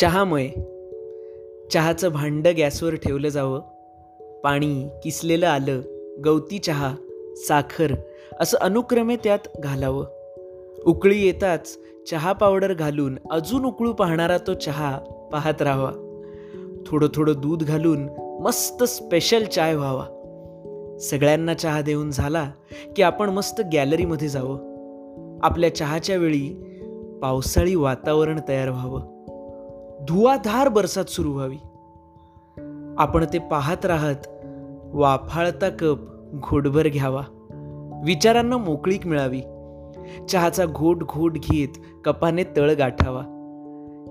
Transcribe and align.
चहामुळे 0.00 0.48
चहाचं 1.72 2.08
भांडं 2.08 2.52
गॅसवर 2.56 2.94
ठेवलं 2.94 3.28
जावं 3.28 3.60
पाणी 4.40 4.88
किसलेलं 5.02 5.46
आलं 5.46 5.80
गवती 6.24 6.58
चहा 6.58 6.94
साखर 7.36 7.94
असं 8.40 8.58
अनुक्रमे 8.58 9.16
त्यात 9.16 9.38
घालावं. 9.58 10.06
उकळी 10.86 11.26
येताच 11.26 11.78
चहा 12.10 12.32
पावडर 12.32 12.72
घालून 12.72 13.18
अजून 13.30 13.64
उकळू 13.64 13.92
पाहणारा 13.92 14.38
तो 14.38 14.54
चहा 14.54 14.98
पाहत 15.32 15.62
राहावा. 15.62 15.92
थोडं 16.86 17.06
थोडं 17.14 17.32
दूध 17.36 17.64
घालून 17.64 18.08
मस्त 18.42 18.84
स्पेशल 18.84 19.44
चाय 19.44 19.74
व्हावा. 19.76 20.06
सगळ्यांना 21.00 21.54
चहा 21.54 21.80
देऊन 21.80 22.10
झाला 22.10 22.50
की 22.96 23.02
आपण 23.02 23.30
मस्त 23.30 23.60
गॅलरीमध्ये 23.72 24.28
जावं. 24.28 24.58
आपल्या 25.42 25.74
चहाच्या 25.74 26.16
वेळी 26.16 26.48
पावसाळी 27.22 27.74
वातावरण 27.74 28.40
तयार 28.48 28.68
व्हावं. 28.68 29.19
धुवाधार 30.08 30.68
बरसात 30.68 31.04
सुरू 31.04 31.32
व्हावी. 31.32 31.56
आपण 32.98 33.24
ते 33.32 33.38
पाहत 33.38 33.86
राहत 33.86 34.28
वाफाळता 34.94 35.68
कप 35.68 35.96
घोटभर 36.34 36.88
घ्यावा. 36.88 37.22
विचारांना 38.04 38.56
मोकळीक 38.56 39.06
मिळावी. 39.06 39.40
चहाचा 40.28 40.66
घोट 40.66 40.98
घोट 40.98 41.32
घेत 41.32 41.68
कपाने 42.04 42.44
तळ 42.44 42.72
गाठावा. 42.72 43.22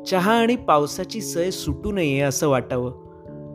चहा 0.08 0.32
आणि 0.32 0.56
पावसाची 0.56 1.22
सय 1.22 1.52
सुटू 1.52 1.92
नये 1.92 2.20
असं 2.20 2.50
वाटावं. 2.50 2.92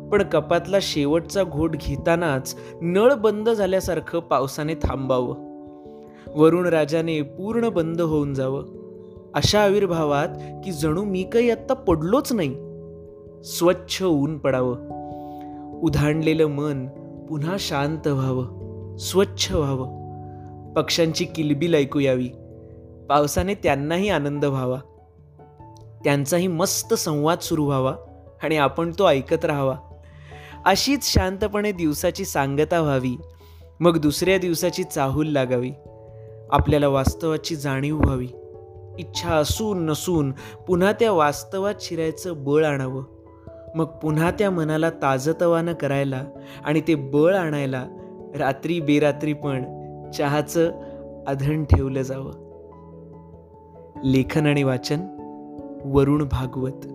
पण 0.08 0.22
कपातला 0.22 0.76
शेवटचा 0.82 1.42
घोट 1.42 1.70
घेतानाच 1.70 2.56
नळ 2.82 3.14
बंद 3.14 3.50
झाल्यासारखं 3.50 4.18
पावसाने 4.18 4.74
थांबावं. 4.74 5.34
वरुण 6.36 6.66
राजाने 6.66 7.22
पूर्ण 7.22 7.68
बंद 7.68 8.00
होऊन 8.00 8.34
जावं. 8.34 8.83
अशा 9.34 9.64
आविर्भावात 9.64 10.28
की 10.64 10.72
जणू 10.72 11.04
मी 11.04 11.22
काही 11.22 11.50
आत्ता 11.50 11.74
पडलोच 11.74 12.32
नाही. 12.32 12.54
स्वच्छ 13.44 14.02
ऊन 14.02 14.38
पडावं. 14.38 14.76
उधाणलेलं 15.80 16.46
मन 16.46 16.86
पुन्हा 17.28 17.56
शांत 17.58 18.06
व्हावं. 18.06 18.96
स्वच्छ 18.96 19.52
व्हावं. 19.52 20.04
पक्ष्यांची 20.72 21.24
किलबिल 21.24 21.74
ऐकू 21.74 21.98
यावी 21.98 22.28
पावसाने 23.08 23.54
त्यांनाही 23.54 24.08
आनंद 24.08 24.44
व्हावा. 24.44 24.80
त्यांचाही 26.04 26.46
मस्त 26.46 26.94
संवाद 26.94 27.38
सुरू 27.38 27.64
व्हावा 27.64 27.94
आणि 28.42 28.56
आपण 28.56 28.92
तो 28.98 29.08
ऐकत 29.08 29.44
राहावा. 29.44 29.76
अशीच 30.64 31.14
शांतपणे 31.14 31.72
दिवसाची 31.72 32.24
सांगता 32.24 32.80
व्हावी. 32.80 33.16
मग 33.80 33.98
दुसऱ्या 33.98 34.38
दिवसाची 34.38 34.84
चाहूल 34.84 35.26
लागावी. 35.26 35.70
आपल्याला 36.50 36.88
वास्तवाची 36.88 37.56
जाणीव 37.56 37.98
व्हावी. 37.98 38.28
इच्छा 38.98 39.34
असून 39.34 39.86
नसून 39.86 40.32
पुन्हा 40.66 40.92
त्या 40.92 41.12
वास्तवात 41.12 41.74
शिरायचं 41.80 42.44
बळ 42.44 42.64
आणावं. 42.64 43.02
मग 43.74 43.84
पुन्हा 43.84 44.30
त्या 44.30 44.50
मनाला 44.50 44.90
ताजतवानं 44.90 45.72
करायला 45.72 46.24
आणि 46.64 46.80
ते 46.80 46.94
बळ 46.94 47.36
आणायला 47.36 47.86
रात्री 48.38 48.80
बेरात्री 48.80 49.32
पण 49.32 49.64
चहाचं 50.10 50.72
आधण 51.26 51.64
ठेवलं 51.64 52.02
जावं. 52.02 52.32
लेखन 54.04 54.46
आणि 54.46 54.62
वाचन 54.62 55.00
वरुण 55.84 56.24
भागवत. 56.24 56.86